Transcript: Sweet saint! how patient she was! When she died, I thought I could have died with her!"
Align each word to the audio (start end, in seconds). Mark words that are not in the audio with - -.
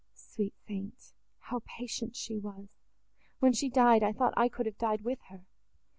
Sweet 0.15 0.55
saint! 0.67 1.13
how 1.41 1.61
patient 1.63 2.15
she 2.15 2.39
was! 2.39 2.79
When 3.37 3.53
she 3.53 3.69
died, 3.69 4.01
I 4.01 4.13
thought 4.13 4.33
I 4.35 4.49
could 4.49 4.65
have 4.65 4.79
died 4.79 5.01
with 5.01 5.19
her!" 5.29 5.45